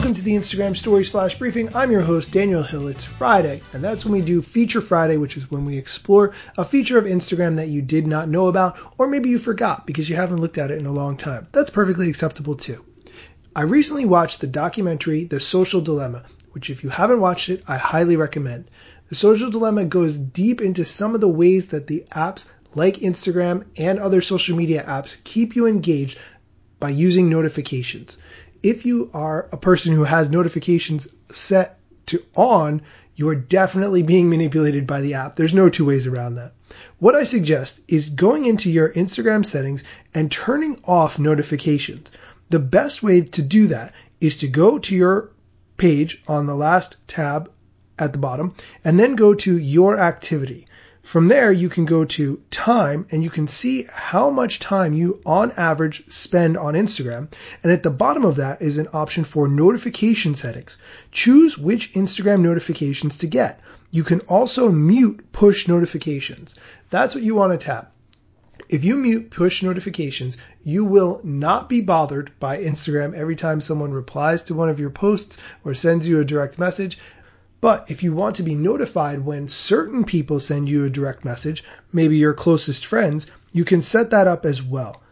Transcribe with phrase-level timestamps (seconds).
[0.00, 1.76] Welcome to the Instagram Stories Flash Briefing.
[1.76, 2.88] I'm your host, Daniel Hill.
[2.88, 6.64] It's Friday, and that's when we do Feature Friday, which is when we explore a
[6.64, 10.16] feature of Instagram that you did not know about, or maybe you forgot because you
[10.16, 11.48] haven't looked at it in a long time.
[11.52, 12.82] That's perfectly acceptable too.
[13.54, 17.76] I recently watched the documentary The Social Dilemma, which if you haven't watched it, I
[17.76, 18.70] highly recommend.
[19.10, 23.66] The Social Dilemma goes deep into some of the ways that the apps like Instagram
[23.76, 26.18] and other social media apps keep you engaged
[26.78, 28.16] by using notifications.
[28.62, 32.82] If you are a person who has notifications set to on,
[33.14, 35.36] you are definitely being manipulated by the app.
[35.36, 36.54] There's no two ways around that.
[36.98, 42.10] What I suggest is going into your Instagram settings and turning off notifications.
[42.50, 45.30] The best way to do that is to go to your
[45.76, 47.50] page on the last tab
[47.98, 50.66] at the bottom and then go to your activity.
[51.10, 55.20] From there, you can go to time and you can see how much time you
[55.26, 57.32] on average spend on Instagram.
[57.64, 60.78] And at the bottom of that is an option for notification settings.
[61.10, 63.58] Choose which Instagram notifications to get.
[63.90, 66.54] You can also mute push notifications.
[66.90, 67.92] That's what you want to tap.
[68.68, 73.90] If you mute push notifications, you will not be bothered by Instagram every time someone
[73.90, 77.00] replies to one of your posts or sends you a direct message.
[77.60, 81.62] But if you want to be notified when certain people send you a direct message,
[81.92, 85.02] maybe your closest friends, you can set that up as well.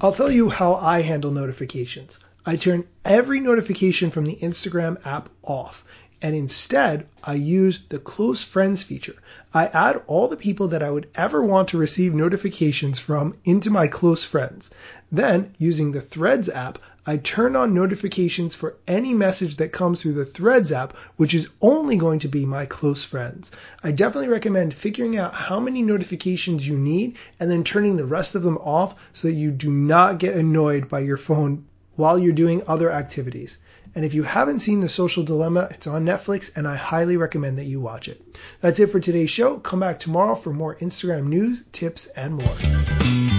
[0.00, 2.18] I'll tell you how I handle notifications.
[2.46, 5.84] I turn every notification from the Instagram app off
[6.20, 9.14] and instead I use the close friends feature.
[9.54, 13.70] I add all the people that I would ever want to receive notifications from into
[13.70, 14.70] my close friends.
[15.12, 20.12] Then, using the Threads app, I turn on notifications for any message that comes through
[20.12, 23.50] the Threads app, which is only going to be my close friends.
[23.82, 28.34] I definitely recommend figuring out how many notifications you need and then turning the rest
[28.34, 31.64] of them off so that you do not get annoyed by your phone
[31.96, 33.56] while you're doing other activities.
[33.94, 37.56] And if you haven't seen The Social Dilemma, it's on Netflix and I highly recommend
[37.56, 38.22] that you watch it.
[38.60, 39.58] That's it for today's show.
[39.58, 43.37] Come back tomorrow for more Instagram news, tips, and more.